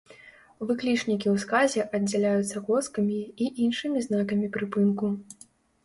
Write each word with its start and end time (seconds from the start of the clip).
Выклічнікі 0.69 1.27
ў 1.33 1.35
сказе 1.43 1.85
аддзяляюцца 1.99 2.65
коскамі 2.73 3.21
і 3.43 3.53
іншымі 3.69 4.07
знакамі 4.11 4.55
прыпынку. 4.61 5.17